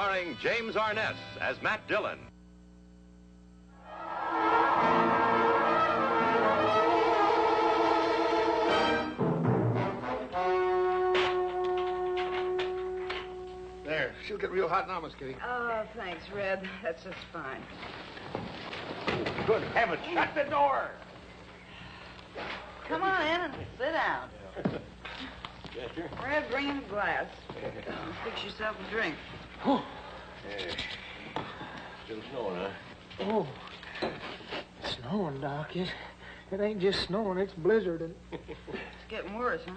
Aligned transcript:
starring 0.00 0.34
James 0.40 0.76
Arness 0.76 1.18
as 1.42 1.60
Matt 1.60 1.86
Dillon. 1.86 2.18
There, 13.84 14.14
she'll 14.26 14.38
get 14.38 14.50
real 14.50 14.68
hot 14.68 14.88
now, 14.88 15.00
Miss 15.00 15.12
Kitty. 15.14 15.36
Oh, 15.46 15.82
thanks, 15.94 16.24
Red. 16.34 16.66
That's 16.82 17.04
just 17.04 17.18
fine. 17.30 17.60
Good 19.46 19.62
heavens, 19.74 20.00
shut 20.14 20.30
the 20.34 20.44
door! 20.44 20.92
Come 22.88 23.02
on 23.02 23.20
in 23.20 23.40
and 23.42 23.54
sit 23.76 23.92
down. 23.92 24.30
Yes, 25.76 25.88
sir. 25.94 26.10
Red, 26.24 26.50
bring 26.50 26.68
in 26.68 26.78
a 26.78 26.88
glass. 26.88 27.26
Fix 28.24 28.44
yourself 28.44 28.76
a 28.84 28.90
drink. 28.90 29.14
Still 29.62 29.82
snowing, 32.30 32.56
huh? 32.56 32.70
Oh, 33.20 33.46
It's 34.82 34.96
snowing, 34.96 35.40
Doc. 35.40 35.76
It, 35.76 35.88
it 36.50 36.60
ain't 36.60 36.80
just 36.80 37.02
snowing, 37.06 37.38
it's 37.38 37.52
blizzarding. 37.52 38.12
It's 38.32 38.48
getting 39.08 39.38
worse, 39.38 39.60
huh? 39.66 39.74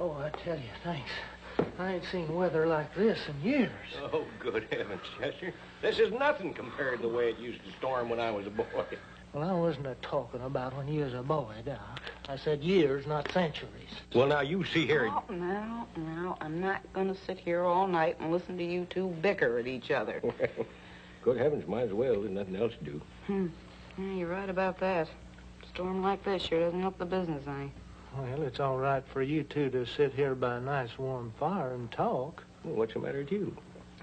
Oh, 0.00 0.12
I 0.12 0.30
tell 0.30 0.56
you, 0.56 0.70
thanks. 0.82 1.10
I 1.78 1.94
ain't 1.94 2.04
seen 2.10 2.34
weather 2.34 2.66
like 2.66 2.94
this 2.94 3.18
in 3.28 3.48
years. 3.48 3.70
Oh, 4.12 4.24
good 4.38 4.66
heavens, 4.70 5.02
Chester. 5.18 5.52
This 5.82 5.98
is 5.98 6.10
nothing 6.12 6.54
compared 6.54 7.00
to 7.00 7.08
the 7.08 7.12
way 7.14 7.28
it 7.28 7.38
used 7.38 7.62
to 7.64 7.72
storm 7.78 8.08
when 8.08 8.18
I 8.20 8.30
was 8.30 8.46
a 8.46 8.50
boy. 8.50 8.64
Well, 9.34 9.48
I 9.48 9.52
wasn't 9.52 9.86
a 9.86 9.94
talking 9.96 10.40
about 10.40 10.76
when 10.76 10.88
you 10.88 11.04
was 11.04 11.14
a 11.14 11.22
boy, 11.22 11.54
Doc. 11.64 12.00
I 12.30 12.36
said 12.36 12.62
years, 12.62 13.08
not 13.08 13.32
centuries. 13.32 13.90
Well, 14.14 14.28
now, 14.28 14.40
you 14.40 14.64
see 14.64 14.86
here. 14.86 15.10
Oh, 15.10 15.24
now, 15.32 15.88
now, 15.96 16.38
I'm 16.40 16.60
not 16.60 16.80
going 16.92 17.12
to 17.12 17.20
sit 17.26 17.40
here 17.40 17.64
all 17.64 17.88
night 17.88 18.20
and 18.20 18.30
listen 18.30 18.56
to 18.56 18.64
you 18.64 18.86
two 18.88 19.08
bicker 19.20 19.58
at 19.58 19.66
each 19.66 19.90
other. 19.90 20.22
Well, 20.56 21.34
good 21.36 21.42
heavens, 21.42 21.68
might 21.68 21.82
as 21.82 21.92
well. 21.92 22.22
There's 22.22 22.30
nothing 22.30 22.56
else 22.56 22.72
to 22.78 22.84
do. 22.84 23.02
Hmm. 23.26 23.48
Yeah, 23.98 24.12
you're 24.14 24.28
right 24.28 24.48
about 24.48 24.80
that. 24.80 25.06
A 25.62 25.66
storm 25.66 26.02
like 26.02 26.24
this 26.24 26.40
sure 26.40 26.60
doesn't 26.60 26.80
help 26.80 26.96
the 26.96 27.04
business 27.04 27.46
any. 27.46 27.70
Well, 28.16 28.42
it's 28.42 28.58
all 28.58 28.78
right 28.78 29.02
for 29.12 29.20
you 29.20 29.42
two 29.42 29.68
to 29.68 29.84
sit 29.84 30.14
here 30.14 30.34
by 30.34 30.56
a 30.56 30.60
nice 30.60 30.96
warm 30.98 31.34
fire 31.38 31.74
and 31.74 31.90
talk. 31.92 32.42
Well, 32.64 32.76
what's 32.76 32.94
the 32.94 33.00
matter 33.00 33.18
with 33.18 33.32
you? 33.32 33.54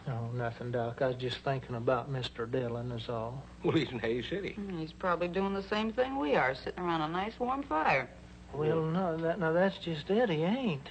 Oh, 0.08 0.30
nothing, 0.34 0.72
Doc. 0.72 1.02
I 1.02 1.08
was 1.08 1.18
just 1.18 1.38
thinking 1.40 1.76
about 1.76 2.12
Mr. 2.12 2.50
Dillon, 2.50 2.92
is 2.94 3.10
all. 3.10 3.44
Well, 3.64 3.76
he's 3.76 3.90
in 3.90 4.00
Hays 4.00 4.26
City. 4.30 4.54
Hmm, 4.54 4.78
He's 4.80 4.94
probably 4.94 5.28
doing 5.28 5.54
the 5.54 5.64
same 5.64 5.92
thing 5.92 6.18
we 6.18 6.36
are, 6.36 6.56
sitting 6.56 6.84
around 6.84 7.02
a 7.02 7.10
nice 7.10 7.38
warm 7.40 7.64
fire. 7.64 8.10
Well, 8.54 8.82
no, 8.82 9.18
that, 9.18 9.40
now 9.40 9.52
that's 9.52 9.78
just 9.80 10.10
it. 10.10 10.30
He 10.30 10.44
ain't. 10.44 10.88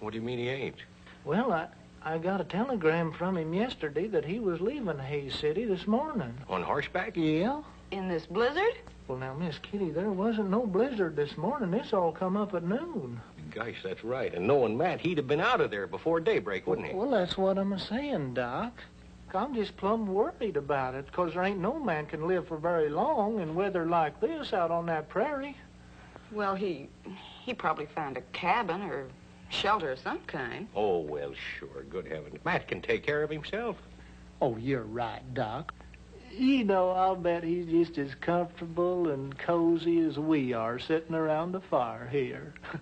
What 0.00 0.12
do 0.12 0.18
you 0.18 0.22
mean 0.24 0.38
he 0.38 0.48
ain't? 0.48 0.76
Well, 1.24 1.52
I, 1.52 1.66
I 2.04 2.18
got 2.18 2.40
a 2.40 2.44
telegram 2.44 3.12
from 3.12 3.36
him 3.36 3.52
yesterday 3.52 4.06
that 4.08 4.24
he 4.24 4.38
was 4.38 4.60
leaving 4.60 4.98
Hays 4.98 5.34
City 5.34 5.64
this 5.64 5.86
morning. 5.88 6.32
On 6.48 6.62
horseback? 6.62 7.16
Yeah? 7.16 7.62
In 7.90 8.08
this 8.08 8.26
blizzard? 8.26 8.74
Well, 9.08 9.18
now, 9.18 9.34
Miss 9.34 9.58
Kitty, 9.58 9.90
there 9.90 10.10
wasn't 10.10 10.50
no 10.50 10.64
blizzard 10.66 11.16
this 11.16 11.36
morning. 11.36 11.72
This 11.72 11.92
all 11.92 12.12
come 12.12 12.36
up 12.36 12.54
at 12.54 12.62
noon. 12.62 13.20
Gosh, 13.54 13.82
that's 13.82 14.02
right. 14.02 14.32
And 14.32 14.46
knowing 14.46 14.76
Matt, 14.76 15.00
he'd 15.00 15.18
have 15.18 15.26
been 15.28 15.40
out 15.40 15.60
of 15.60 15.70
there 15.70 15.86
before 15.86 16.20
daybreak, 16.20 16.66
wouldn't 16.66 16.88
he? 16.88 16.94
Well, 16.94 17.10
that's 17.10 17.36
what 17.36 17.58
I'm 17.58 17.72
a-saying, 17.72 18.34
Doc. 18.34 18.72
I'm 19.34 19.54
just 19.54 19.76
plumb 19.76 20.06
worried 20.06 20.56
about 20.56 20.94
it, 20.94 21.10
'cause 21.10 21.32
there 21.34 21.42
ain't 21.42 21.58
no 21.58 21.78
man 21.78 22.06
can 22.06 22.26
live 22.26 22.48
for 22.48 22.58
very 22.58 22.90
long 22.90 23.40
in 23.40 23.54
weather 23.54 23.86
like 23.86 24.20
this 24.20 24.52
out 24.52 24.70
on 24.70 24.86
that 24.86 25.08
prairie. 25.08 25.56
Well, 26.30 26.54
he 26.54 26.88
he 27.44 27.54
probably 27.54 27.86
found 27.86 28.16
a 28.16 28.22
cabin 28.32 28.82
or 28.82 29.06
shelter 29.48 29.92
of 29.92 29.98
some 29.98 30.20
kind. 30.26 30.68
Oh, 30.74 30.98
well, 31.00 31.32
sure. 31.34 31.82
Good 31.88 32.06
heavens. 32.06 32.44
Matt 32.44 32.68
can 32.68 32.80
take 32.82 33.04
care 33.04 33.22
of 33.22 33.30
himself. 33.30 33.76
Oh, 34.40 34.56
you're 34.56 34.82
right, 34.84 35.22
Doc. 35.34 35.72
You 36.30 36.64
know, 36.64 36.90
I'll 36.90 37.16
bet 37.16 37.42
he's 37.44 37.66
just 37.66 37.98
as 37.98 38.14
comfortable 38.14 39.08
and 39.10 39.36
cozy 39.38 40.00
as 40.00 40.18
we 40.18 40.52
are 40.54 40.78
sitting 40.78 41.14
around 41.14 41.52
the 41.52 41.60
fire 41.60 42.08
here. 42.10 42.54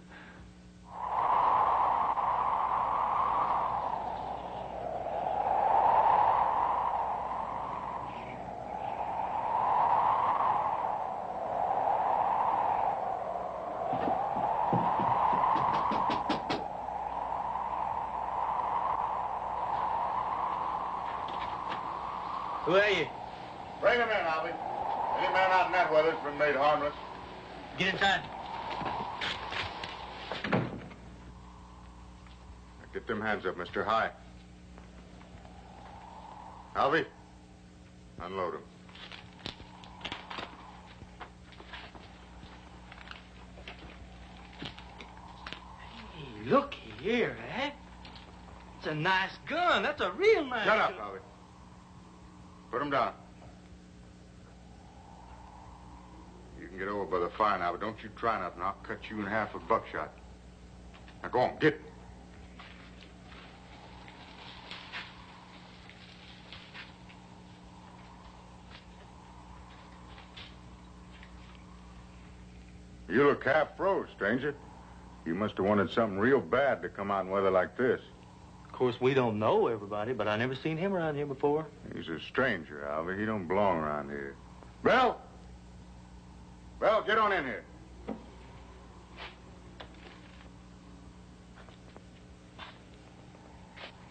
Who 22.71 22.77
are 22.77 22.89
you? 22.89 23.07
Bring 23.81 23.99
him 23.99 24.09
in, 24.09 24.27
Alvy. 24.27 24.53
Any 25.19 25.33
man 25.33 25.51
out 25.51 25.67
in 25.67 25.73
that 25.73 25.93
weather's 25.93 26.15
been 26.23 26.39
made 26.39 26.55
harmless. 26.55 26.95
Get 27.79 27.95
inside. 27.95 28.21
Get 32.93 33.00
them 33.11 33.21
hands 33.21 33.45
up, 33.45 33.57
Mr. 33.57 33.85
High. 33.85 34.11
Alvy, 36.77 37.05
unload 38.23 38.55
him. 38.55 38.61
Hey, 46.15 46.49
look 46.49 46.75
here, 47.03 47.37
eh? 47.57 47.71
It's 48.79 48.87
a 48.87 48.95
nice 48.95 49.33
gun. 49.47 49.83
That's 49.83 50.01
a 50.01 50.13
real 50.13 50.45
nice 50.45 50.65
Shut 50.65 50.79
up, 50.79 50.97
gun. 50.97 51.19
Put 52.71 52.81
him 52.81 52.91
down. 52.91 53.13
You 56.61 56.69
can 56.69 56.79
get 56.79 56.89
over 56.89 57.05
by 57.05 57.19
the 57.19 57.31
fire 57.37 57.59
now, 57.59 57.73
but 57.73 57.81
don't 57.81 58.01
you 58.03 58.11
try 58.17 58.41
nothing. 58.41 58.63
I'll 58.63 58.77
cut 58.85 58.99
you 59.11 59.19
in 59.21 59.27
half 59.27 59.53
with 59.53 59.67
buckshot. 59.67 60.17
Now 61.23 61.29
go 61.31 61.41
on, 61.41 61.59
get. 61.59 61.81
You 73.11 73.25
look 73.25 73.45
half 73.45 73.77
froze, 73.77 74.09
stranger. 74.15 74.55
You 75.27 75.35
must 75.35 75.57
have 75.57 75.67
wanted 75.67 75.91
something 75.91 76.19
real 76.19 76.41
bad 76.41 76.81
to 76.83 76.89
come 76.89 77.11
out 77.11 77.25
in 77.25 77.31
weather 77.31 77.51
like 77.51 77.77
this. 77.77 78.01
Of 78.67 78.73
course, 78.73 79.01
we 79.01 79.15
don't 79.15 79.39
know 79.39 79.67
everybody, 79.67 80.13
but 80.13 80.29
I 80.29 80.37
never 80.37 80.55
seen 80.55 80.77
him 80.77 80.95
around 80.95 81.17
here 81.17 81.27
before. 81.27 81.67
He's 81.95 82.09
a 82.09 82.21
stranger, 82.21 82.89
Alvy. 82.89 83.19
He 83.19 83.27
don't 83.27 83.47
belong 83.47 83.79
around 83.79 84.11
here. 84.11 84.37
Belle! 84.83 85.21
Belle, 86.79 87.03
get 87.03 87.19
on 87.19 87.33
in 87.33 87.45
here. 87.45 87.65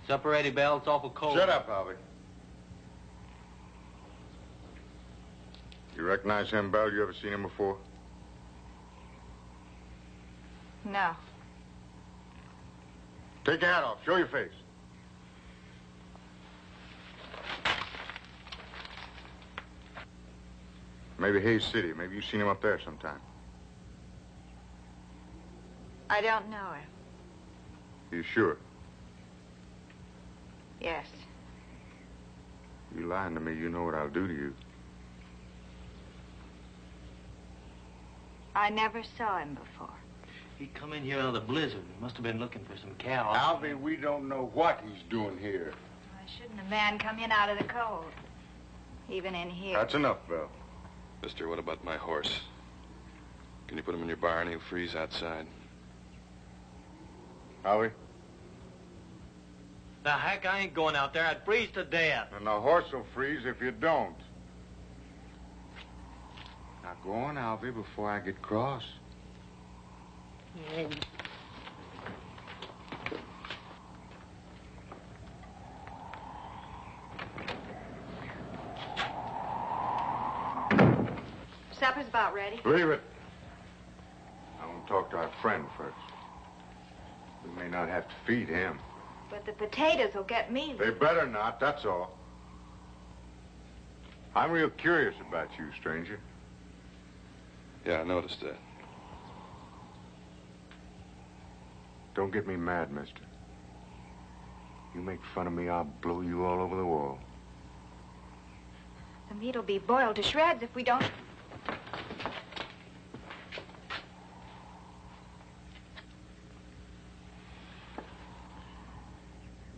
Supper 0.07 0.29
ready, 0.29 0.49
Belle. 0.51 0.77
It's 0.77 0.87
awful 0.87 1.09
cold. 1.11 1.37
Shut 1.37 1.49
up, 1.49 1.69
Alvy. 1.69 1.95
You 5.95 6.03
recognize 6.03 6.51
him, 6.51 6.69
Belle? 6.69 6.91
You 6.91 7.01
ever 7.01 7.13
seen 7.13 7.33
him 7.33 7.43
before? 7.43 7.77
No. 10.89 11.11
Take 13.45 13.61
your 13.61 13.71
hat 13.71 13.83
off. 13.83 13.99
Show 14.03 14.15
your 14.15 14.27
face. 14.27 14.49
Maybe 21.19 21.39
Hays 21.39 21.63
City. 21.63 21.93
Maybe 21.93 22.15
you've 22.15 22.25
seen 22.25 22.41
him 22.41 22.47
up 22.47 22.61
there 22.61 22.79
sometime. 22.83 23.19
I 26.09 26.21
don't 26.21 26.49
know 26.49 26.71
him. 26.71 26.87
You 28.11 28.23
sure? 28.23 28.57
Yes. 30.81 31.05
You 32.97 33.05
lying 33.05 33.35
to 33.35 33.39
me, 33.39 33.53
you 33.53 33.69
know 33.69 33.83
what 33.83 33.93
I'll 33.93 34.09
do 34.09 34.27
to 34.27 34.33
you. 34.33 34.55
I 38.55 38.71
never 38.71 39.03
saw 39.03 39.37
him 39.37 39.53
before. 39.53 39.93
He 40.59 40.67
come 40.67 40.91
in 40.91 41.03
here 41.03 41.19
out 41.19 41.27
of 41.27 41.33
the 41.33 41.39
blizzard. 41.39 41.83
He 41.95 42.01
must 42.01 42.15
have 42.17 42.23
been 42.23 42.37
looking 42.37 42.65
for 42.65 42.77
some 42.77 42.93
cow. 42.99 43.33
Alvy, 43.33 43.79
we 43.79 43.95
don't 43.95 44.27
know 44.27 44.51
what 44.53 44.81
he's 44.85 45.01
doing 45.09 45.37
here. 45.37 45.71
Why 46.11 46.29
shouldn't 46.37 46.59
a 46.59 46.69
man 46.69 46.99
come 46.99 47.17
in 47.17 47.31
out 47.31 47.49
of 47.49 47.57
the 47.57 47.63
cold? 47.63 48.11
Even 49.09 49.35
in 49.35 49.49
here. 49.49 49.77
That's 49.77 49.93
enough, 49.93 50.17
Bill. 50.27 50.49
Mister, 51.23 51.47
what 51.47 51.59
about 51.59 51.81
my 51.85 51.95
horse? 51.95 52.41
Can 53.67 53.77
you 53.77 53.83
put 53.83 53.95
him 53.95 54.01
in 54.01 54.09
your 54.09 54.17
barn? 54.17 54.49
He'll 54.49 54.59
freeze 54.59 54.95
outside. 54.95 55.47
Alvy? 57.63 57.91
The 60.03 60.11
heck, 60.11 60.45
I 60.45 60.59
ain't 60.59 60.73
going 60.73 60.95
out 60.95 61.13
there. 61.13 61.25
I'd 61.25 61.45
freeze 61.45 61.69
to 61.75 61.85
death. 61.85 62.27
And 62.35 62.45
the 62.45 62.59
horse 62.59 62.91
will 62.91 63.05
freeze 63.13 63.45
if 63.45 63.61
you 63.61 63.71
don't. 63.71 64.15
Now 66.83 66.97
go 67.03 67.13
on, 67.13 67.35
Alvy, 67.35 67.73
before 67.73 68.09
I 68.09 68.19
get 68.19 68.41
cross. 68.41 68.83
Supper's 81.79 82.07
about 82.07 82.33
ready. 82.33 82.59
Leave 82.65 82.89
it. 82.89 83.01
I 84.61 84.67
want 84.67 84.85
to 84.85 84.91
talk 84.91 85.09
to 85.11 85.17
our 85.17 85.31
friend 85.41 85.65
first. 85.77 85.95
We 87.45 87.51
may 87.61 87.69
not 87.69 87.87
have 87.87 88.07
to 88.07 88.15
feed 88.27 88.49
him. 88.49 88.79
But 89.29 89.45
the 89.45 89.53
potatoes 89.53 90.13
will 90.13 90.23
get 90.23 90.51
me. 90.51 90.75
They 90.77 90.89
better 90.89 91.25
not, 91.25 91.59
that's 91.59 91.85
all. 91.85 92.17
I'm 94.35 94.51
real 94.51 94.69
curious 94.69 95.15
about 95.27 95.49
you, 95.57 95.69
stranger. 95.79 96.19
Yeah, 97.85 98.01
I 98.01 98.03
noticed 98.03 98.41
that. 98.41 98.57
Don't 102.19 102.33
get 102.33 102.45
me 102.45 102.57
mad, 102.57 102.91
mister. 102.91 103.21
You 104.93 104.99
make 104.99 105.21
fun 105.33 105.47
of 105.47 105.53
me, 105.53 105.69
I'll 105.69 105.85
blow 105.85 106.19
you 106.19 106.43
all 106.43 106.59
over 106.59 106.75
the 106.75 106.83
wall. 106.83 107.17
The 109.29 109.35
meat'll 109.35 109.63
be 109.63 109.77
boiled 109.77 110.17
to 110.17 110.21
shreds 110.21 110.61
if 110.61 110.75
we 110.75 110.83
don't. 110.83 111.09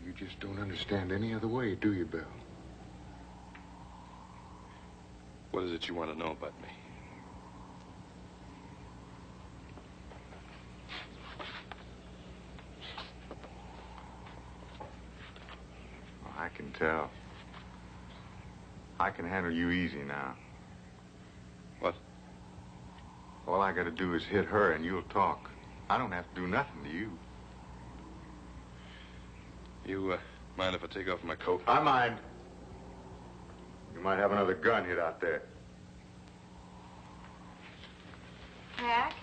You 0.03 0.11
just 0.17 0.39
don't 0.39 0.57
understand 0.57 1.11
any 1.11 1.35
other 1.35 1.47
way, 1.47 1.75
do 1.75 1.93
you, 1.93 2.05
Bill? 2.05 2.21
What 5.51 5.65
is 5.65 5.73
it 5.73 5.87
you 5.87 5.93
want 5.93 6.11
to 6.11 6.17
know 6.17 6.31
about 6.31 6.59
me? 6.59 6.69
Well, 16.23 16.33
I 16.91 16.99
can. 16.99 17.09
I 18.99 19.09
can 19.09 19.25
handle 19.27 19.51
you 19.51 19.71
easy 19.71 20.03
now. 20.03 20.35
What? 21.79 21.95
All 23.47 23.61
I 23.61 23.71
gotta 23.71 23.91
do 23.91 24.13
is 24.13 24.23
hit 24.23 24.45
her 24.45 24.73
and 24.73 24.85
you'll 24.85 25.01
talk. 25.03 25.49
I 25.89 25.97
don't 25.97 26.11
have 26.11 26.27
to 26.33 26.41
do 26.41 26.47
nothing 26.47 26.83
to 26.83 26.89
you. 26.89 27.11
You, 29.85 30.11
uh, 30.13 30.17
mind 30.57 30.75
if 30.75 30.83
I 30.83 30.87
take 30.87 31.09
off 31.09 31.23
my 31.23 31.35
coat? 31.35 31.63
I 31.67 31.81
mind. 31.81 32.17
You 33.93 34.01
might 34.01 34.17
have 34.17 34.31
another 34.31 34.53
gun 34.53 34.85
hid 34.85 34.99
out 34.99 35.19
there. 35.19 35.43
Hack? 38.75 39.13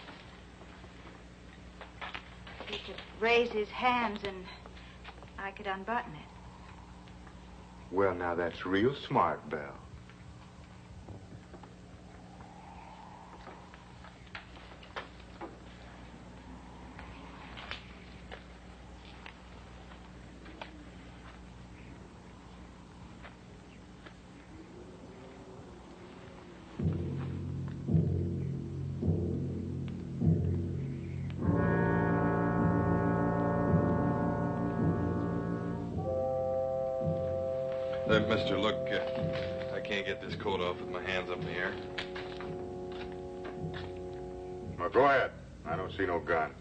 He 2.66 2.78
could 2.78 3.00
raise 3.20 3.50
his 3.50 3.68
hands 3.68 4.20
and 4.24 4.44
I 5.38 5.52
could 5.52 5.66
unbutton 5.66 6.12
it. 6.12 6.37
Well, 7.90 8.14
now 8.14 8.34
that's 8.34 8.66
real 8.66 8.94
smart, 9.08 9.48
Belle. 9.50 9.87
Mister, 38.28 38.58
look, 38.58 38.76
uh, 38.92 39.74
I 39.74 39.80
can't 39.80 40.04
get 40.04 40.20
this 40.20 40.34
coat 40.36 40.60
off 40.60 40.78
with 40.80 40.90
my 40.90 41.02
hands 41.02 41.30
up 41.30 41.40
in 41.40 41.46
the 41.46 41.52
air. 41.52 41.72
Well, 44.78 44.90
go 44.90 45.04
ahead. 45.06 45.30
I 45.64 45.76
don't 45.76 45.90
see 45.96 46.06
no 46.06 46.20
gun. 46.20 46.52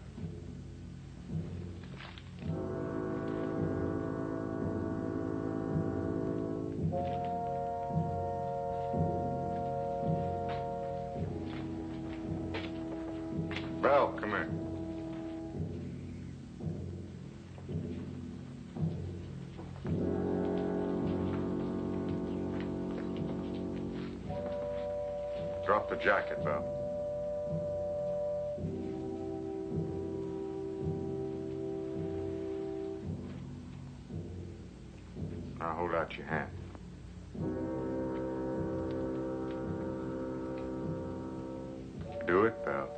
Do 42.28 42.44
it, 42.44 42.62
Belle. 42.62 42.90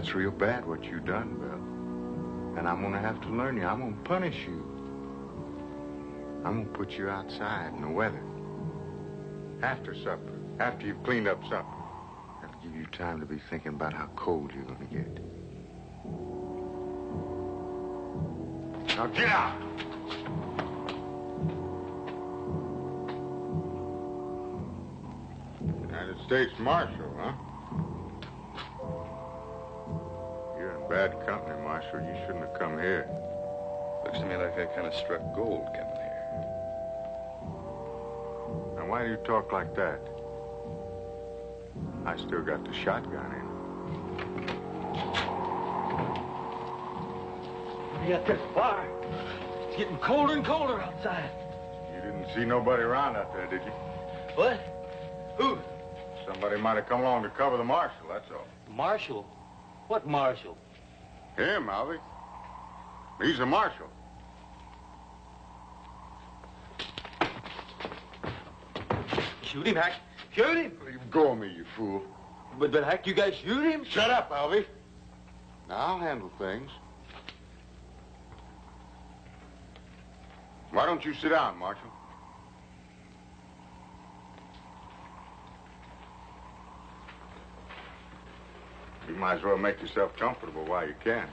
That's 0.00 0.14
real 0.14 0.30
bad 0.30 0.66
what 0.66 0.82
you 0.84 0.98
done, 0.98 1.34
Bill. 1.34 2.58
And 2.58 2.66
I'm 2.66 2.80
gonna 2.80 3.00
have 3.00 3.20
to 3.20 3.28
learn 3.28 3.58
you. 3.58 3.66
I'm 3.66 3.80
gonna 3.80 4.02
punish 4.02 4.46
you. 4.46 4.64
I'm 6.42 6.64
gonna 6.64 6.74
put 6.74 6.92
you 6.92 7.10
outside 7.10 7.74
in 7.74 7.82
the 7.82 7.88
weather. 7.90 8.22
After 9.60 9.94
supper. 9.94 10.32
After 10.58 10.86
you've 10.86 11.02
cleaned 11.02 11.28
up 11.28 11.42
supper. 11.50 11.76
That'll 12.40 12.58
give 12.62 12.74
you 12.74 12.86
time 12.86 13.20
to 13.20 13.26
be 13.26 13.38
thinking 13.50 13.74
about 13.74 13.92
how 13.92 14.06
cold 14.16 14.52
you're 14.54 14.64
gonna 14.64 14.86
get. 14.86 15.22
Now 18.96 19.06
get 19.08 19.28
out! 19.28 19.60
United 25.82 26.16
States 26.24 26.52
Marshal, 26.58 27.14
huh? 27.18 27.32
Bad 30.90 31.24
company, 31.24 31.54
Marshal. 31.62 32.00
You 32.00 32.16
shouldn't 32.26 32.44
have 32.44 32.58
come 32.58 32.76
here. 32.76 33.08
Looks 34.04 34.18
to 34.18 34.26
me 34.26 34.34
like 34.34 34.58
I 34.58 34.66
kind 34.74 34.88
of 34.88 34.94
struck 34.94 35.22
gold 35.36 35.66
coming 35.66 35.94
here. 35.94 36.44
Now, 38.74 38.86
why 38.88 39.04
do 39.04 39.10
you 39.10 39.16
talk 39.18 39.52
like 39.52 39.72
that? 39.76 40.00
I 42.04 42.16
still 42.16 42.42
got 42.42 42.64
the 42.64 42.72
shotgun 42.72 43.32
in. 43.32 43.46
We 48.02 48.08
got 48.08 48.26
this 48.26 48.40
fire. 48.52 48.90
It's 49.68 49.76
getting 49.76 49.98
colder 49.98 50.34
and 50.34 50.44
colder 50.44 50.80
outside. 50.80 51.30
You 51.94 52.00
didn't 52.00 52.26
see 52.34 52.44
nobody 52.44 52.82
around 52.82 53.14
out 53.14 53.32
there, 53.32 53.46
did 53.46 53.64
you? 53.64 53.72
What? 54.34 54.58
Who? 55.36 55.56
Somebody 56.26 56.60
might 56.60 56.76
have 56.76 56.88
come 56.88 57.00
along 57.02 57.22
to 57.22 57.30
cover 57.30 57.56
the 57.56 57.64
marshal, 57.64 58.08
that's 58.08 58.28
all. 58.32 58.46
Marshal. 58.74 59.24
What 59.86 60.06
marshal? 60.08 60.56
Him, 61.40 61.66
Alvy. 61.66 61.98
He's 63.22 63.38
a 63.38 63.46
marshal. 63.46 63.88
Shoot 69.42 69.66
him, 69.66 69.76
Hack. 69.76 69.94
Shoot 70.32 70.56
him. 70.56 70.72
Leave 70.86 71.10
go 71.10 71.34
me, 71.34 71.48
you 71.48 71.64
fool. 71.76 72.02
But, 72.58 72.72
but 72.72 72.84
Hack, 72.84 73.06
you 73.06 73.14
guys 73.14 73.34
shoot 73.34 73.62
him? 73.62 73.84
Shut 73.84 74.10
up, 74.10 74.30
Alvy. 74.30 74.64
Now, 75.68 75.76
I'll 75.76 75.98
handle 75.98 76.30
things. 76.38 76.70
Why 80.70 80.86
don't 80.86 81.04
you 81.04 81.14
sit 81.14 81.30
down, 81.30 81.58
Marshal? 81.58 81.90
Might 89.20 89.34
as 89.34 89.42
well 89.42 89.58
make 89.58 89.80
yourself 89.82 90.16
comfortable 90.16 90.64
while 90.64 90.88
you 90.88 90.94
can. 91.04 91.28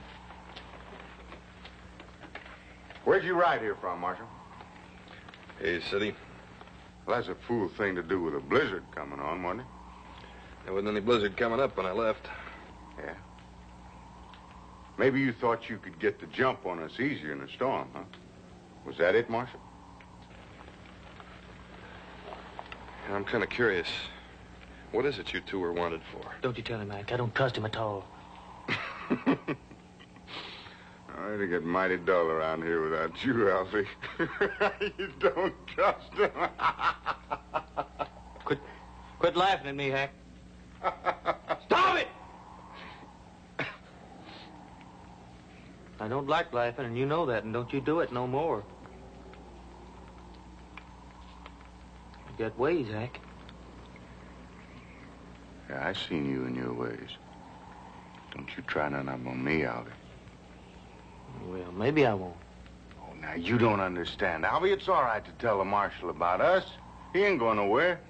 Where'd 3.04 3.24
you 3.24 3.34
ride 3.34 3.62
here 3.62 3.76
from, 3.80 4.00
Marshal? 4.00 4.26
Hey, 5.58 5.80
City. 5.80 6.14
Well, 7.06 7.16
that's 7.16 7.28
a 7.28 7.34
fool 7.46 7.70
thing 7.78 7.94
to 7.94 8.02
do 8.02 8.20
with 8.20 8.34
a 8.34 8.40
blizzard 8.40 8.84
coming 8.94 9.18
on, 9.18 9.42
wasn't 9.42 9.62
it? 9.62 9.66
There 10.64 10.74
wasn't 10.74 10.90
any 10.90 11.00
blizzard 11.00 11.34
coming 11.38 11.58
up 11.58 11.78
when 11.78 11.86
I 11.86 11.92
left. 11.92 12.28
Yeah. 12.98 13.14
Maybe 14.98 15.20
you 15.20 15.32
thought 15.32 15.70
you 15.70 15.78
could 15.78 15.98
get 15.98 16.20
the 16.20 16.26
jump 16.26 16.66
on 16.66 16.80
us 16.80 17.00
easier 17.00 17.32
in 17.32 17.40
a 17.40 17.48
storm, 17.48 17.88
huh? 17.94 18.02
Was 18.84 18.98
that 18.98 19.14
it, 19.14 19.30
Marshal? 19.30 19.60
I'm 23.10 23.24
kind 23.24 23.42
of 23.42 23.48
curious. 23.48 23.88
What 24.92 25.04
is 25.04 25.18
it 25.18 25.32
you 25.32 25.40
two 25.40 25.58
were 25.58 25.72
wanted 25.72 26.00
for? 26.12 26.30
Don't 26.40 26.56
you 26.56 26.62
tell 26.62 26.80
him, 26.80 26.88
Mac. 26.88 27.12
I 27.12 27.16
don't 27.16 27.34
trust 27.34 27.56
him 27.56 27.64
at 27.64 27.76
all. 27.76 28.04
Oh, 31.20 31.34
it'll 31.34 31.46
get 31.46 31.64
mighty 31.64 31.96
dull 31.96 32.26
around 32.26 32.62
here 32.62 32.82
without 32.82 33.24
you, 33.24 33.34
Alvy. 33.34 33.86
you 34.98 35.08
don't 35.18 35.54
trust 35.66 36.12
him. 36.14 36.30
Quit, 38.44 38.60
quit 39.18 39.36
laughing 39.36 39.68
at 39.68 39.74
me, 39.74 39.88
Hack. 39.88 40.12
Stop 41.66 41.98
it! 41.98 42.08
I 46.00 46.08
don't 46.08 46.28
like 46.28 46.52
laughing, 46.52 46.86
and 46.86 46.96
you 46.96 47.04
know 47.04 47.26
that, 47.26 47.44
and 47.44 47.52
don't 47.52 47.72
you 47.72 47.80
do 47.80 48.00
it 48.00 48.12
no 48.12 48.26
more. 48.26 48.62
You 52.30 52.44
got 52.44 52.58
ways, 52.58 52.86
Hack. 52.88 53.20
Yeah, 55.68 55.86
I 55.86 55.92
seen 55.92 56.30
you 56.30 56.44
in 56.44 56.54
your 56.54 56.72
ways. 56.72 57.10
Don't 58.34 58.48
you 58.56 58.62
try 58.66 58.88
none 58.88 59.08
of 59.08 59.18
them 59.18 59.28
on 59.28 59.44
me, 59.44 59.62
Alvy. 59.62 59.90
Well, 61.46 61.72
maybe 61.72 62.06
I 62.06 62.14
won't. 62.14 62.36
Oh, 63.02 63.14
now, 63.20 63.34
you 63.34 63.58
don't 63.58 63.80
understand. 63.80 64.44
Alvy, 64.44 64.72
it's 64.72 64.88
all 64.88 65.02
right 65.02 65.24
to 65.24 65.32
tell 65.32 65.58
the 65.58 65.64
marshal 65.64 66.10
about 66.10 66.40
us. 66.40 66.64
He 67.12 67.22
ain't 67.24 67.38
going 67.38 67.56
nowhere. 67.56 68.00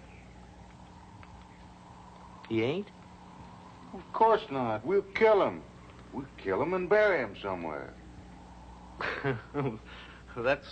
He 2.49 2.63
ain't? 2.63 2.89
Of 3.95 4.13
course 4.13 4.43
not. 4.51 4.85
We'll 4.85 5.03
kill 5.03 5.43
him. 5.43 5.63
We'll 6.13 6.27
kill 6.37 6.63
him 6.63 6.75
and 6.75 6.89
bury 6.89 7.21
him 7.21 7.35
somewhere. 7.41 7.93
That's 10.37 10.67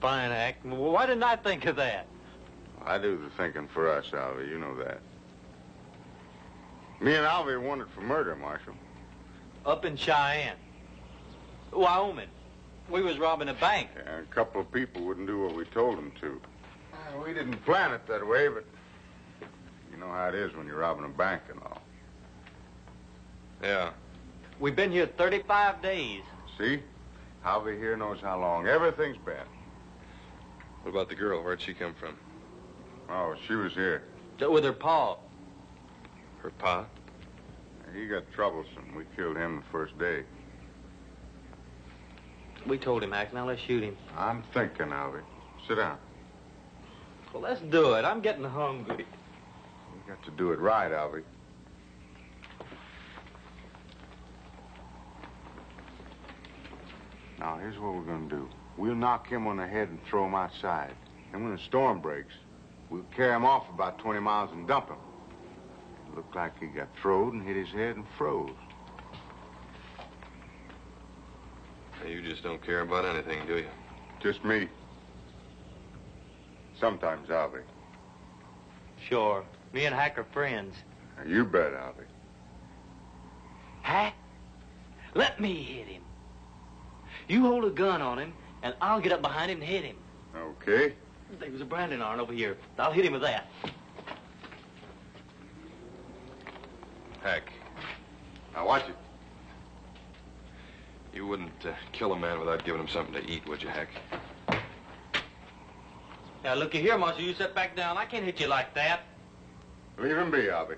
fine, 0.00 0.30
Act. 0.30 0.64
Why 0.64 1.06
didn't 1.06 1.22
I 1.22 1.36
think 1.36 1.66
of 1.66 1.76
that? 1.76 2.06
I 2.84 2.98
do 2.98 3.18
the 3.18 3.30
thinking 3.30 3.68
for 3.72 3.90
us, 3.90 4.06
Alvy. 4.12 4.48
You 4.48 4.58
know 4.58 4.76
that. 4.76 5.00
Me 7.00 7.14
and 7.14 7.26
Alvy 7.26 7.52
are 7.52 7.60
wanted 7.60 7.88
for 7.90 8.00
murder, 8.00 8.34
Marshal. 8.36 8.74
Up 9.64 9.84
in 9.84 9.96
Cheyenne. 9.96 10.56
Wyoming. 11.72 12.28
We 12.88 13.02
was 13.02 13.18
robbing 13.18 13.48
a 13.48 13.54
bank. 13.54 13.90
Yeah, 13.96 14.20
a 14.20 14.34
couple 14.34 14.60
of 14.60 14.70
people 14.72 15.02
wouldn't 15.02 15.26
do 15.26 15.40
what 15.40 15.54
we 15.54 15.64
told 15.66 15.98
them 15.98 16.12
to. 16.20 16.40
Uh, 16.92 17.22
we 17.24 17.34
didn't 17.34 17.62
plan 17.64 17.92
it 17.92 18.06
that 18.06 18.26
way, 18.26 18.48
but 18.48 18.64
you 19.92 19.98
know 19.98 20.06
how 20.06 20.28
it 20.28 20.34
is 20.34 20.54
when 20.54 20.66
you're 20.66 20.78
robbing 20.78 21.04
a 21.04 21.08
bank 21.08 21.42
and 21.50 21.60
all. 21.62 21.82
Yeah. 23.62 23.90
We've 24.60 24.76
been 24.76 24.92
here 24.92 25.06
35 25.06 25.82
days. 25.82 26.22
See? 26.56 26.80
Alvy 27.44 27.78
here 27.78 27.96
knows 27.96 28.20
how 28.20 28.40
long. 28.40 28.66
Everything's 28.66 29.18
been. 29.18 29.36
What 30.82 30.92
about 30.92 31.08
the 31.08 31.14
girl? 31.14 31.42
Where'd 31.42 31.60
she 31.60 31.74
come 31.74 31.94
from? 31.94 32.16
Oh, 33.10 33.34
she 33.46 33.54
was 33.54 33.72
here. 33.74 34.04
With 34.40 34.64
her 34.64 34.72
paw. 34.72 35.16
Her 36.46 36.52
pa? 36.60 36.86
He 37.92 38.06
got 38.06 38.22
troublesome. 38.32 38.94
We 38.96 39.04
killed 39.16 39.36
him 39.36 39.56
the 39.56 39.72
first 39.72 39.98
day. 39.98 40.22
We 42.68 42.78
told 42.78 43.02
him, 43.02 43.10
Hack. 43.10 43.34
Now 43.34 43.48
let's 43.48 43.60
shoot 43.62 43.82
him. 43.82 43.96
I'm 44.16 44.44
thinking, 44.54 44.86
Alvy. 44.86 45.22
Sit 45.66 45.74
down. 45.74 45.98
Well, 47.32 47.42
let's 47.42 47.60
do 47.62 47.94
it. 47.94 48.04
I'm 48.04 48.20
getting 48.20 48.44
hungry. 48.44 49.06
We 49.06 50.08
got 50.08 50.22
to 50.24 50.30
do 50.30 50.52
it 50.52 50.60
right, 50.60 50.92
Alvy. 50.92 51.24
Now, 57.40 57.58
here's 57.58 57.76
what 57.76 57.92
we're 57.92 58.02
gonna 58.02 58.28
do. 58.28 58.48
We'll 58.76 58.94
knock 58.94 59.26
him 59.26 59.48
on 59.48 59.56
the 59.56 59.66
head 59.66 59.88
and 59.88 59.98
throw 60.04 60.26
him 60.26 60.36
outside. 60.36 60.94
And 61.32 61.42
when 61.42 61.56
the 61.56 61.62
storm 61.62 62.00
breaks, 62.00 62.34
we'll 62.88 63.02
carry 63.16 63.34
him 63.34 63.44
off 63.44 63.68
about 63.68 63.98
20 63.98 64.20
miles 64.20 64.52
and 64.52 64.68
dump 64.68 64.90
him. 64.90 64.98
Looked 66.16 66.34
like 66.34 66.58
he 66.58 66.66
got 66.66 66.88
throwed 67.00 67.34
and 67.34 67.46
hit 67.46 67.56
his 67.56 67.68
head 67.68 67.96
and 67.96 68.06
froze. 68.16 68.50
You 72.08 72.22
just 72.22 72.42
don't 72.42 72.64
care 72.64 72.80
about 72.80 73.04
anything, 73.04 73.46
do 73.46 73.58
you? 73.58 73.66
Just 74.20 74.42
me. 74.42 74.68
Sometimes, 76.80 77.28
Alvy. 77.28 77.60
Sure. 79.08 79.44
Me 79.72 79.84
and 79.84 79.94
Hack 79.94 80.16
are 80.18 80.24
friends. 80.32 80.74
Now, 81.18 81.30
you 81.30 81.44
bet, 81.44 81.72
Alvy. 81.72 82.04
Hack, 83.82 84.14
let 85.14 85.38
me 85.38 85.62
hit 85.62 85.86
him. 85.86 86.02
You 87.28 87.42
hold 87.42 87.64
a 87.64 87.70
gun 87.70 88.00
on 88.00 88.18
him, 88.18 88.32
and 88.62 88.74
I'll 88.80 89.00
get 89.00 89.12
up 89.12 89.20
behind 89.20 89.50
him 89.50 89.60
and 89.60 89.68
hit 89.68 89.84
him. 89.84 89.96
Okay. 90.34 90.94
There's 91.38 91.60
a 91.60 91.64
branding 91.64 92.00
iron 92.00 92.20
over 92.20 92.32
here. 92.32 92.56
I'll 92.78 92.92
hit 92.92 93.04
him 93.04 93.12
with 93.12 93.22
that. 93.22 93.50
Heck, 97.26 97.50
Now, 98.54 98.64
watch 98.68 98.84
it. 98.88 98.94
you 101.12 101.26
wouldn't 101.26 101.66
uh, 101.66 101.72
kill 101.90 102.12
a 102.12 102.16
man 102.16 102.38
without 102.38 102.64
giving 102.64 102.80
him 102.80 102.86
something 102.86 103.14
to 103.14 103.28
eat, 103.28 103.44
would 103.48 103.60
you, 103.60 103.68
Heck? 103.68 103.88
Now, 106.44 106.54
looky 106.54 106.80
here, 106.80 106.96
Marshal. 106.96 107.22
You 107.22 107.34
sit 107.34 107.52
back 107.52 107.74
down. 107.74 107.98
I 107.98 108.04
can't 108.04 108.24
hit 108.24 108.38
you 108.38 108.46
like 108.46 108.72
that. 108.74 109.00
Leave 109.98 110.16
him 110.16 110.30
be, 110.30 110.38
Alvy. 110.42 110.76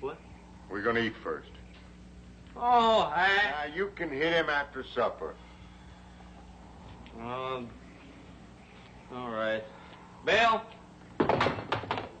What? 0.00 0.16
We're 0.70 0.82
gonna 0.82 1.00
eat 1.00 1.14
first. 1.24 1.50
Oh, 2.56 3.10
Hack. 3.12 3.68
Now, 3.68 3.74
you 3.74 3.90
can 3.96 4.10
hit 4.10 4.32
him 4.32 4.48
after 4.48 4.84
supper. 4.94 5.34
Um, 7.20 7.68
all 9.12 9.30
right. 9.30 9.64
Bill, 10.24 10.62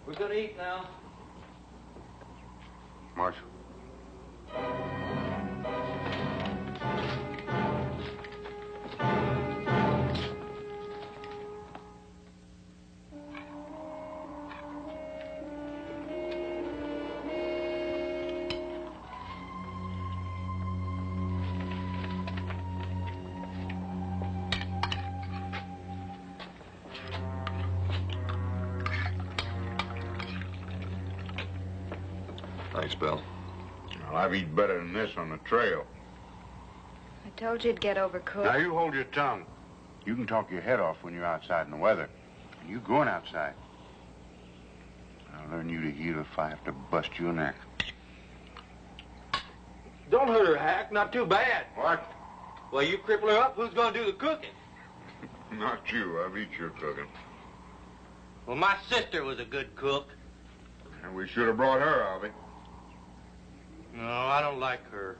we're 0.08 0.14
gonna 0.18 0.34
eat 0.34 0.56
now. 0.56 0.88
Marshal. 3.16 3.48
Bill. 33.02 33.20
Well, 34.06 34.16
I've 34.16 34.32
eaten 34.32 34.54
better 34.54 34.78
than 34.78 34.92
this 34.92 35.10
on 35.16 35.28
the 35.28 35.38
trail. 35.38 35.84
I 37.26 37.30
told 37.30 37.64
you 37.64 37.70
it'd 37.70 37.82
get 37.82 37.96
overcooked. 37.96 38.44
Now, 38.44 38.56
you 38.56 38.72
hold 38.72 38.94
your 38.94 39.04
tongue. 39.04 39.44
You 40.06 40.14
can 40.14 40.24
talk 40.24 40.52
your 40.52 40.60
head 40.60 40.78
off 40.78 40.98
when 41.02 41.12
you're 41.12 41.24
outside 41.24 41.66
in 41.66 41.72
the 41.72 41.76
weather. 41.76 42.08
And 42.60 42.70
you 42.70 42.78
going 42.78 43.08
outside. 43.08 43.54
I'll 45.34 45.50
learn 45.50 45.68
you 45.68 45.80
to 45.82 45.90
heal 45.90 46.20
if 46.20 46.38
I 46.38 46.50
have 46.50 46.62
to 46.64 46.70
bust 46.70 47.10
your 47.18 47.32
neck. 47.32 47.56
Don't 50.08 50.28
hurt 50.28 50.46
her, 50.46 50.56
Hack. 50.56 50.92
Not 50.92 51.12
too 51.12 51.26
bad. 51.26 51.66
What? 51.74 52.08
Well, 52.70 52.84
you 52.84 52.98
cripple 52.98 53.30
her 53.30 53.38
up. 53.38 53.56
Who's 53.56 53.74
gonna 53.74 53.98
do 53.98 54.06
the 54.06 54.12
cooking? 54.12 54.50
Not 55.52 55.90
you. 55.90 56.22
I've 56.22 56.38
eat 56.38 56.52
your 56.56 56.70
cooking. 56.70 57.08
Well, 58.46 58.56
my 58.56 58.76
sister 58.88 59.24
was 59.24 59.40
a 59.40 59.44
good 59.44 59.74
cook. 59.74 60.08
And 61.02 61.16
we 61.16 61.26
should 61.26 61.48
have 61.48 61.56
brought 61.56 61.80
her, 61.80 62.02
Alvy. 62.02 62.30
No, 63.94 64.02
I 64.02 64.40
don't 64.40 64.58
like 64.58 64.88
her. 64.90 65.16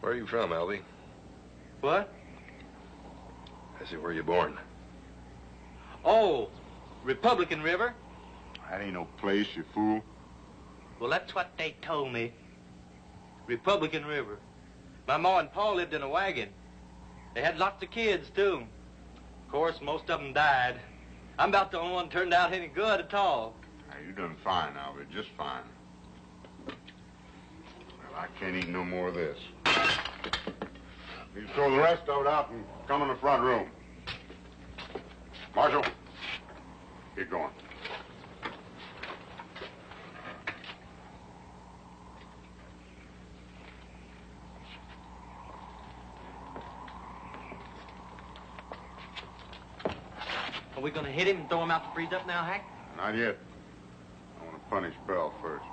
Where 0.00 0.12
are 0.12 0.16
you 0.16 0.26
from, 0.26 0.50
Alvy? 0.50 0.80
What? 1.80 2.12
I 3.80 3.88
see 3.88 3.96
where 3.96 4.12
you 4.12 4.22
born. 4.22 4.58
Oh, 6.04 6.48
Republican 7.04 7.62
River. 7.62 7.94
That 8.70 8.80
ain't 8.80 8.94
no 8.94 9.06
place, 9.18 9.46
you 9.54 9.64
fool. 9.74 10.02
Well, 11.00 11.10
that's 11.10 11.34
what 11.34 11.50
they 11.56 11.76
told 11.82 12.12
me. 12.12 12.32
Republican 13.46 14.04
River. 14.04 14.38
My 15.06 15.16
ma 15.16 15.38
and 15.38 15.52
pa 15.52 15.72
lived 15.72 15.94
in 15.94 16.02
a 16.02 16.08
wagon. 16.08 16.48
They 17.34 17.42
had 17.42 17.58
lots 17.58 17.82
of 17.82 17.90
kids, 17.90 18.30
too. 18.30 18.64
Of 19.46 19.52
course, 19.52 19.80
most 19.80 20.10
of 20.10 20.20
them 20.20 20.32
died. 20.32 20.76
I'm 21.38 21.50
about 21.50 21.70
the 21.70 21.78
only 21.78 21.94
one 21.94 22.08
turned 22.08 22.34
out 22.34 22.52
any 22.52 22.66
good 22.66 23.00
at 23.00 23.14
all. 23.14 23.54
Now, 23.88 23.96
you 24.06 24.12
done 24.12 24.36
fine, 24.42 24.74
Alvy. 24.74 25.10
Just 25.12 25.28
fine. 25.36 25.62
I 28.18 28.26
can't 28.40 28.56
eat 28.56 28.68
no 28.68 28.84
more 28.84 29.08
of 29.08 29.14
this. 29.14 29.38
You 31.36 31.46
throw 31.54 31.70
the 31.70 31.78
rest 31.78 32.08
of 32.08 32.22
it 32.22 32.26
out 32.26 32.50
and 32.50 32.64
come 32.88 33.02
in 33.02 33.08
the 33.08 33.14
front 33.14 33.44
room. 33.44 33.68
Marshal, 35.54 35.84
get 37.16 37.30
going. 37.30 37.50
Are 50.76 50.80
we 50.80 50.90
going 50.90 51.06
to 51.06 51.12
hit 51.12 51.28
him 51.28 51.36
and 51.36 51.48
throw 51.48 51.62
him 51.62 51.70
out 51.70 51.84
to 51.84 51.94
freeze 51.94 52.12
up 52.12 52.26
now, 52.26 52.42
Hack? 52.42 52.64
Not 52.96 53.16
yet. 53.16 53.36
I 54.40 54.44
want 54.44 54.56
to 54.56 54.70
punish 54.70 54.94
Belle 55.06 55.32
first. 55.40 55.64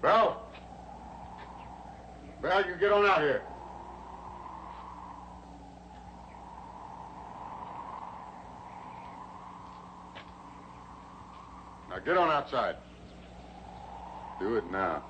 Belle! 0.00 0.41
Belle, 2.42 2.66
you 2.66 2.74
get 2.74 2.90
on 2.90 3.06
out 3.06 3.20
here. 3.20 3.42
Now 11.88 12.00
get 12.00 12.16
on 12.16 12.30
outside. 12.30 12.74
Do 14.40 14.56
it 14.56 14.68
now. 14.72 15.04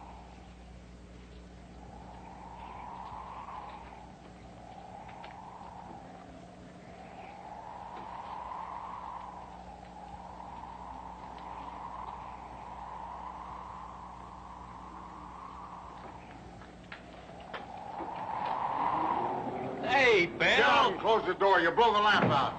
Hey, 20.13 20.27
Get 20.39 20.61
out 20.61 20.93
and 20.93 21.01
close 21.01 21.25
the 21.27 21.33
door. 21.33 21.59
You 21.61 21.71
blow 21.71 21.91
the 21.91 21.99
lamp 21.99 22.27
out. 22.27 22.53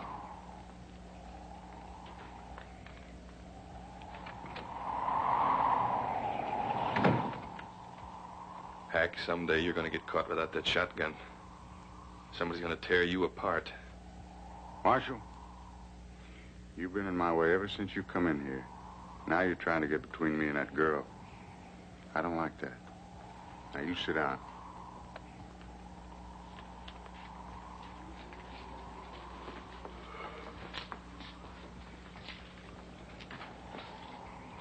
Hack, 8.89 9.17
someday 9.23 9.59
you're 9.59 9.73
gonna 9.73 9.91
get 9.91 10.07
caught 10.07 10.27
without 10.27 10.51
that 10.53 10.65
shotgun. 10.65 11.13
Somebody's 12.31 12.63
gonna 12.63 12.75
tear 12.75 13.03
you 13.03 13.23
apart. 13.25 13.71
Marshal, 14.83 15.21
you've 16.75 16.95
been 16.95 17.05
in 17.05 17.15
my 17.15 17.31
way 17.31 17.53
ever 17.53 17.67
since 17.67 17.95
you 17.95 18.01
come 18.01 18.25
in 18.25 18.43
here. 18.43 18.65
Now 19.27 19.41
you're 19.41 19.53
trying 19.53 19.81
to 19.81 19.87
get 19.87 20.01
between 20.01 20.39
me 20.39 20.47
and 20.47 20.55
that 20.55 20.73
girl. 20.73 21.05
I 22.15 22.23
don't 22.23 22.35
like 22.35 22.59
that. 22.61 22.79
Now 23.75 23.81
you 23.81 23.93
sit 23.93 24.15
down. 24.15 24.39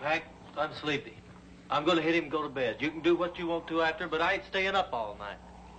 Hack, 0.03 0.25
I'm 0.73 0.79
sleepy. 0.79 1.13
I'm 1.71 1.85
gonna 1.85 2.01
hit 2.01 2.15
him 2.15 2.25
and 2.25 2.33
go 2.33 2.43
to 2.43 2.49
bed. 2.49 2.77
You 2.81 2.91
can 2.91 3.01
do 3.01 3.15
what 3.15 3.39
you 3.39 3.47
want 3.47 3.67
to 3.67 3.83
after, 3.83 4.09
but 4.09 4.23
I 4.23 4.35
ain't 4.35 4.45
staying 4.49 4.75
up 4.75 4.91
all 4.93 5.17
night. 5.19 5.37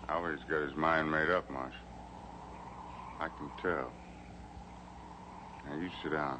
Always 0.09 0.39
got 0.49 0.61
his 0.61 0.75
mind 0.75 1.09
made 1.09 1.29
up, 1.29 1.49
Marshal. 1.49 1.73
I 3.19 3.27
can 3.29 3.49
tell. 3.61 3.91
Now 5.67 5.75
you 5.77 5.89
sit 6.01 6.11
down. 6.11 6.39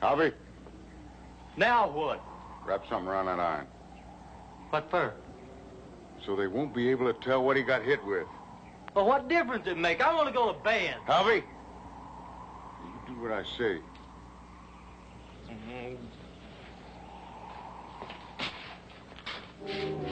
Harvey, 0.00 0.32
Now 1.56 1.88
what? 1.88 2.22
wrap 2.66 2.82
something 2.88 3.08
around 3.08 3.26
that 3.26 3.40
iron. 3.40 3.66
What 4.70 4.90
for? 4.90 5.14
So 6.26 6.36
they 6.36 6.46
won't 6.48 6.74
be 6.74 6.90
able 6.90 7.10
to 7.10 7.18
tell 7.20 7.42
what 7.42 7.56
he 7.56 7.62
got 7.62 7.82
hit 7.82 8.04
with. 8.04 8.26
Well, 8.94 9.06
what 9.06 9.28
difference 9.28 9.66
it 9.66 9.76
make? 9.76 10.00
I 10.00 10.14
want 10.14 10.28
to 10.28 10.32
go 10.32 10.52
to 10.52 10.58
bed. 10.60 10.96
Harvey, 11.06 11.42
you 12.84 13.14
do 13.14 13.20
what 13.20 13.32
I 13.32 13.42
say. 13.58 13.80
Now 19.66 20.03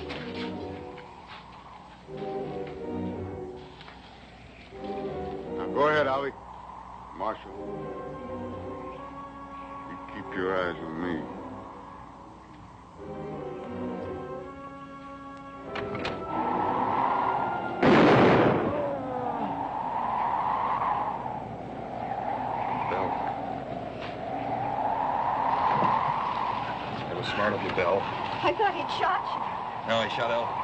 That 27.42 27.50
was 27.50 27.60
smart 27.60 27.72
of 27.72 27.76
you, 27.76 27.84
Belle. 27.84 27.98
I 28.44 28.54
thought 28.54 28.72
he'd 28.72 28.90
shot 29.00 29.26
you. 29.34 29.40
No, 29.88 29.96
I 29.98 30.06
shot 30.06 30.30
Elvin. 30.30 30.54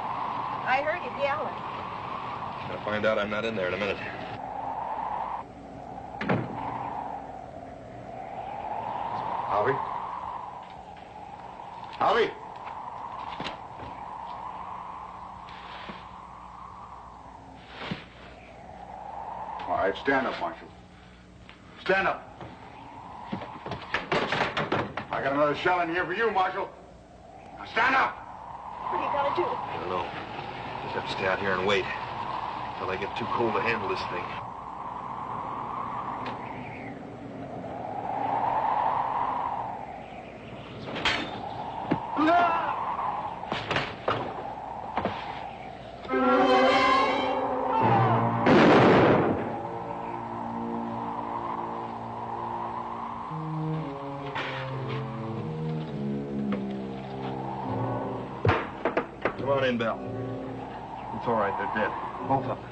I 0.64 0.80
heard 0.82 1.02
you 1.02 1.10
yelling. 1.20 1.52
Gonna 2.68 2.84
find 2.84 3.04
out 3.04 3.18
I'm 3.18 3.30
not 3.30 3.44
in 3.44 3.56
there 3.56 3.66
in 3.66 3.74
a 3.74 3.76
minute. 3.76 3.96
Harvey? 9.48 9.72
Harvey? 11.98 12.30
All 19.66 19.76
right, 19.78 19.96
stand 19.96 20.28
up, 20.28 20.40
Marshal. 20.40 20.68
Stand 21.80 22.06
up. 22.06 22.27
I 25.48 25.52
got 25.52 25.61
another 25.61 25.62
shell 25.62 25.80
in 25.80 25.94
here 25.94 26.04
for 26.04 26.12
you, 26.12 26.30
Marshal. 26.30 26.68
Now 27.56 27.64
stand 27.64 27.94
up. 27.94 28.16
What 28.90 29.00
are 29.00 29.06
you 29.06 29.12
gonna 29.12 29.34
do? 29.34 29.44
I 29.44 29.76
don't 29.80 29.88
know. 29.88 30.06
Just 30.82 30.94
have 30.94 31.06
to 31.06 31.12
stay 31.12 31.26
out 31.26 31.38
here 31.38 31.52
and 31.52 31.66
wait 31.66 31.87
until 32.74 32.90
I 32.90 32.96
get 32.98 33.16
too 33.16 33.24
cold 33.32 33.54
to 33.54 33.62
handle 33.62 33.88
this 33.88 34.02
thing. 34.12 34.47
Belle. 59.76 60.00
It's 61.16 61.26
all 61.26 61.35
right. 61.35 61.52
They're 61.59 61.85
dead. 61.85 61.92
Both 62.28 62.44
of 62.46 62.59
them. 62.59 62.67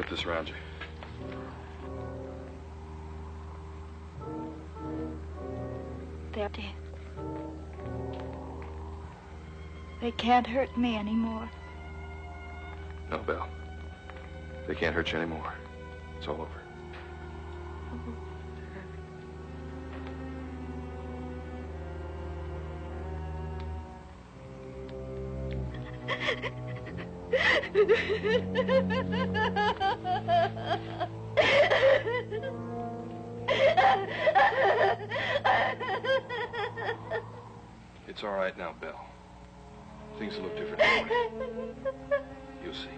Put 0.00 0.08
this 0.08 0.24
around 0.24 0.48
you. 0.48 0.54
They're 6.32 6.48
dead. 6.48 6.64
They 10.00 10.10
can't 10.12 10.46
hurt 10.46 10.74
me 10.78 10.96
anymore. 10.96 11.50
No, 13.10 13.18
Belle. 13.18 13.46
They 14.66 14.74
can't 14.74 14.94
hurt 14.94 15.12
you 15.12 15.18
anymore. 15.18 15.52
It's 16.16 16.28
all 16.28 16.40
over. 16.40 16.59
It's 38.08 38.24
all 38.24 38.32
right 38.32 38.58
now, 38.58 38.74
Belle. 38.80 39.06
Things 40.18 40.34
will 40.36 40.44
look 40.44 40.56
different 40.56 40.80
tomorrow. 40.80 41.74
You'll 42.64 42.74
see. 42.74 42.88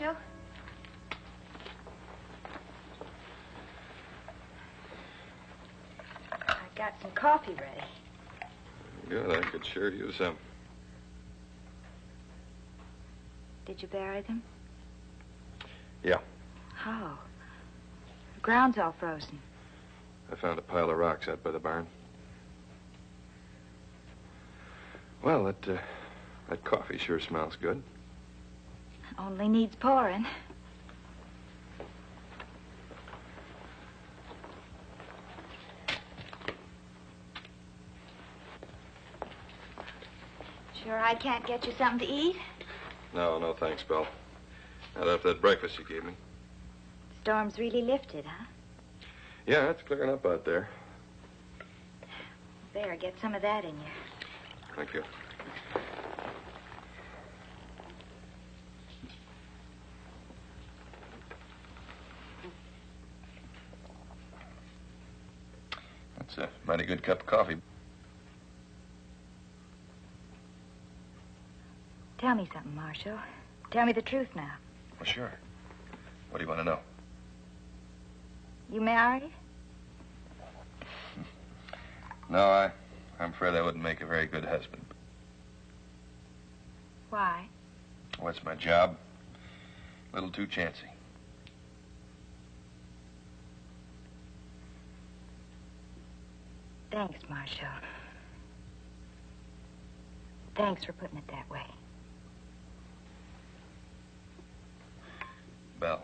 Marshal. 0.00 0.16
I 6.48 6.56
got 6.74 6.94
some 7.02 7.10
coffee 7.12 7.54
ready. 7.54 7.86
Good, 9.08 9.30
I 9.30 9.40
could 9.42 9.64
sure 9.64 9.90
use 9.90 10.16
some. 10.16 10.36
Did 13.66 13.82
you 13.82 13.88
bury 13.88 14.22
them? 14.22 14.42
Yeah. 16.02 16.18
How? 16.74 17.18
The 18.36 18.40
ground's 18.40 18.78
all 18.78 18.94
frozen. 18.98 19.38
I 20.32 20.36
found 20.36 20.58
a 20.58 20.62
pile 20.62 20.90
of 20.90 20.96
rocks 20.96 21.28
out 21.28 21.42
by 21.42 21.50
the 21.50 21.58
barn. 21.58 21.86
Well, 25.22 25.44
that, 25.44 25.68
uh, 25.68 25.76
that 26.48 26.64
coffee 26.64 26.98
sure 26.98 27.20
smells 27.20 27.56
good. 27.60 27.82
Only 29.20 29.48
needs 29.48 29.76
pouring. 29.76 30.26
Sure 40.82 40.98
I 40.98 41.14
can't 41.14 41.46
get 41.46 41.66
you 41.66 41.72
something 41.76 42.06
to 42.06 42.12
eat? 42.12 42.36
No, 43.14 43.38
no 43.38 43.52
thanks, 43.52 43.82
Belle. 43.82 44.06
Not 44.96 45.08
after 45.08 45.28
that 45.28 45.42
breakfast 45.42 45.78
you 45.78 45.84
gave 45.84 46.04
me. 46.04 46.14
Storm's 47.22 47.58
really 47.58 47.82
lifted, 47.82 48.24
huh? 48.24 48.46
Yeah, 49.46 49.68
it's 49.68 49.82
clearing 49.82 50.10
up 50.10 50.24
out 50.24 50.46
there. 50.46 50.68
There, 52.72 52.96
get 52.96 53.14
some 53.20 53.34
of 53.34 53.42
that 53.42 53.64
in 53.64 53.70
you. 53.70 53.90
Thank 54.76 54.94
you. 54.94 55.02
That's 66.36 66.50
a 66.50 66.66
mighty 66.66 66.84
good 66.84 67.02
cup 67.02 67.20
of 67.20 67.26
coffee. 67.26 67.56
Tell 72.18 72.34
me 72.34 72.48
something, 72.52 72.74
Marshal. 72.74 73.18
Tell 73.70 73.86
me 73.86 73.92
the 73.92 74.02
truth 74.02 74.28
now. 74.36 74.52
Well, 74.98 75.06
sure. 75.06 75.32
What 76.30 76.38
do 76.38 76.44
you 76.44 76.48
want 76.48 76.60
to 76.60 76.64
know? 76.64 76.78
You 78.72 78.80
married? 78.80 79.30
No, 82.28 82.44
I, 82.44 82.70
I'm 83.18 83.30
afraid 83.30 83.54
I 83.54 83.60
wouldn't 83.60 83.82
make 83.82 84.02
a 84.02 84.06
very 84.06 84.26
good 84.26 84.44
husband. 84.44 84.84
Why? 87.08 87.48
What's 88.20 88.44
my 88.44 88.54
job? 88.54 88.96
A 90.12 90.14
little 90.14 90.30
too 90.30 90.46
chancy. 90.46 90.89
Thanks, 96.90 97.18
Marshal. 97.28 97.68
Thanks 100.56 100.84
for 100.84 100.92
putting 100.92 101.18
it 101.18 101.26
that 101.28 101.48
way. 101.48 101.64
Belle, 105.78 106.02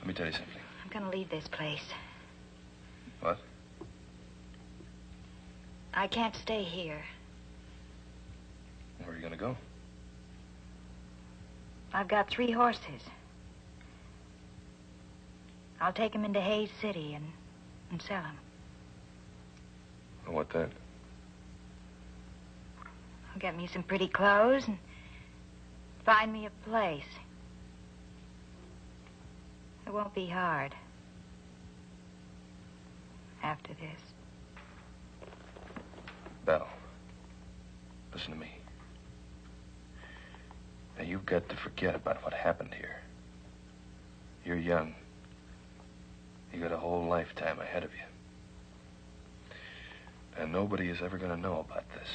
let 0.00 0.08
me 0.08 0.14
tell 0.14 0.26
you 0.26 0.32
something. 0.32 0.48
I'm 0.82 0.90
going 0.90 1.10
to 1.10 1.16
leave 1.16 1.30
this 1.30 1.46
place. 1.48 1.84
What? 3.20 3.38
I 5.92 6.08
can't 6.08 6.34
stay 6.34 6.62
here. 6.62 7.02
Where 8.98 9.12
are 9.12 9.14
you 9.14 9.20
going 9.20 9.32
to 9.32 9.38
go? 9.38 9.56
I've 11.92 12.08
got 12.08 12.28
three 12.28 12.50
horses. 12.50 13.02
I'll 15.80 15.92
take 15.92 16.12
them 16.12 16.24
into 16.24 16.40
Hays 16.40 16.70
City 16.80 17.14
and, 17.14 17.26
and 17.92 18.02
sell 18.02 18.22
them. 18.22 18.38
Well, 20.26 20.36
what 20.36 20.50
then? 20.50 20.70
I'll 23.32 23.40
get 23.40 23.56
me 23.56 23.66
some 23.66 23.82
pretty 23.82 24.08
clothes 24.08 24.66
and 24.66 24.78
find 26.04 26.32
me 26.32 26.46
a 26.46 26.68
place. 26.68 27.02
It 29.86 29.92
won't 29.92 30.14
be 30.14 30.26
hard. 30.26 30.74
After 33.42 33.74
this. 33.74 34.00
Belle, 36.46 36.68
listen 38.12 38.32
to 38.32 38.38
me. 38.38 38.50
Now, 40.96 41.04
you've 41.04 41.26
got 41.26 41.48
to 41.48 41.56
forget 41.56 41.94
about 41.94 42.22
what 42.22 42.32
happened 42.32 42.72
here. 42.74 42.96
You're 44.44 44.56
young. 44.56 44.94
You 46.52 46.60
got 46.60 46.72
a 46.72 46.76
whole 46.76 47.06
lifetime 47.06 47.58
ahead 47.60 47.82
of 47.82 47.90
you. 47.92 48.13
And 50.38 50.52
nobody 50.52 50.88
is 50.88 51.00
ever 51.00 51.16
going 51.18 51.30
to 51.30 51.36
know 51.36 51.60
about 51.60 51.84
this. 51.94 52.08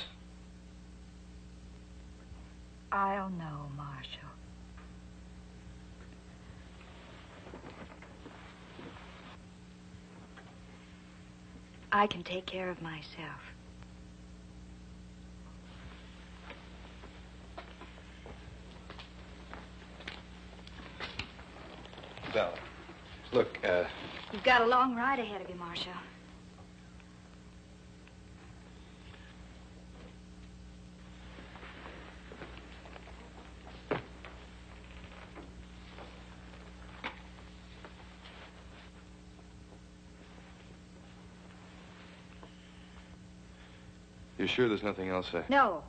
I'll 2.91 3.29
know, 3.29 3.69
Marshal. 3.77 4.29
I 11.91 12.07
can 12.07 12.23
take 12.23 12.45
care 12.45 12.69
of 12.69 12.81
myself. 12.81 13.41
Belle, 22.33 22.53
look, 23.31 23.57
uh, 23.63 23.85
You've 24.31 24.43
got 24.43 24.61
a 24.61 24.65
long 24.67 24.95
ride 24.95 25.17
ahead 25.17 25.41
of 25.41 25.49
you, 25.49 25.55
Marshal. 25.55 25.91
Sure 44.59 44.67
there's 44.67 44.83
nothing 44.83 45.07
else 45.07 45.27
I... 45.33 45.41
No. 45.47 45.81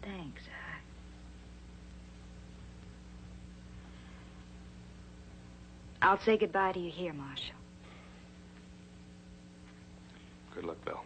Thanks. 0.00 0.42
I... 6.00 6.06
I'll 6.06 6.20
say 6.20 6.36
goodbye 6.36 6.70
to 6.70 6.78
you 6.78 6.92
here, 6.92 7.12
Marshal. 7.12 7.56
Good 10.54 10.66
luck, 10.66 10.76
Belle. 10.84 11.04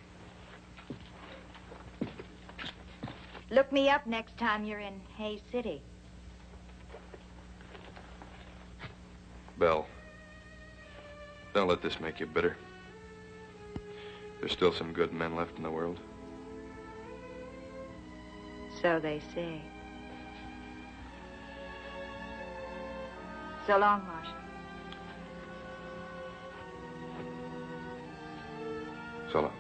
Look 3.49 3.73
me 3.73 3.89
up 3.89 4.07
next 4.07 4.37
time 4.37 4.67
you're 4.67 4.81
in 4.81 5.01
Hays 5.17 5.41
City. 5.51 5.81
Belle, 9.59 9.87
don't 11.55 11.67
let 11.67 11.81
this 11.81 11.99
make 11.99 12.21
you 12.21 12.27
bitter. 12.27 12.59
There's 14.47 14.57
still 14.57 14.73
some 14.73 14.93
good 14.93 15.13
men 15.13 15.35
left 15.35 15.57
in 15.57 15.65
the 15.65 15.71
world. 15.73 15.99
So 18.81 19.01
they 19.01 19.21
say. 19.35 19.61
So 23.67 23.77
long, 23.77 24.07
Marshal. 24.07 24.33
So 29.33 29.41
long, 29.41 29.53